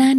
[0.00, 0.12] หน้า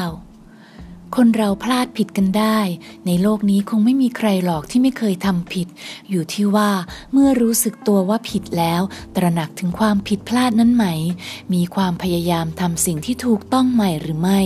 [0.00, 2.58] 139 คนเราพลาดผิดกันได้
[3.06, 5.66] ในโลกนี้คงไม่มีใครหรอกที่ไม่เคยทำผิด
[6.10, 6.70] อยู่ที่ว่า
[7.12, 8.82] เมื่อรู้สึกตัวว่าผิดแล้ว
[9.16, 10.86] ตระหนักถึงความผิดพลาดนั้นไหม
[11.54, 14.40] มีความพยายามทำสิ่งที่ถูกต้องใหม่หรือไม่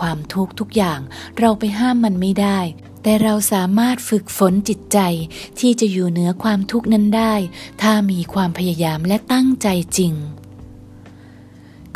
[0.00, 1.00] ความทุกข์ทุกอย่าง
[1.38, 2.60] เราไปห้ามมันไม่ได้
[3.02, 4.98] แต่เราสามารถฝึกฝนจิตใจ
[5.58, 7.34] ที่จะอยู่เหนือความทุกข์นั้นได้
[7.82, 10.14] ถ้ามีความพยายามและตั้งใจจริง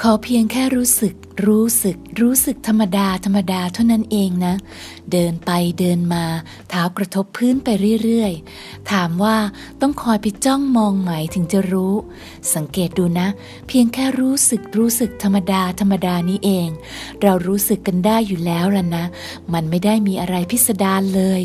[0.00, 1.14] ขอเพียงแค่รู้สึก
[1.46, 4.54] รู้สึกรู้สึกธรรมดาธรรมดาเท่านั้นเองนะ
[5.12, 6.24] เดินไปเดินมา
[6.68, 7.68] เท้ากระทบพื้นไป
[8.02, 9.36] เรื่อยๆ ถามว่า
[9.80, 11.94] ต้องคอยไปจ้องมองไหมถึงจะรู้
[12.54, 13.28] สังเกตดูนะ
[13.68, 16.68] เพียงแค่รู้สึกรู้สึกธรรมดาธรรมดานี้เอง
[17.22, 19.04] เรารู้สึกกันได้อยู่แล้วล่ะนะ
[19.52, 21.40] มันไม่ได้มีอะไรพิสดารเลย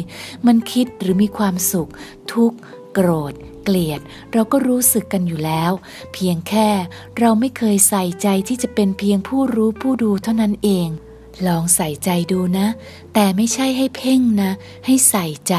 [0.47, 1.89] มันคิดหรือมีความสุข
[2.33, 2.57] ทุกข์
[2.93, 4.01] โกรธ เกลียด
[4.33, 5.71] เราก็รู้สึกกันอยู่แล้ว
[6.13, 6.69] เพียงแค่
[7.19, 10.87] เราไม่เคยใส่ใจที่จะเป็นเพียงผู้รู้ผู้ดูเท่านั้นเอง
[11.47, 12.67] ลองใส่ใจดูนะ
[13.13, 14.51] แต่ไม่ใช่ให้เพ่งนะ
[14.85, 15.55] ให้ใส่ใจ